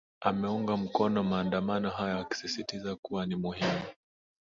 ameunga 0.21 0.77
mkono 0.77 1.23
maandamano 1.23 1.89
hayo 1.89 2.17
akisisitiza 2.19 2.95
kuwa 2.95 3.25
ni 3.25 3.35
muhimu 3.35 3.83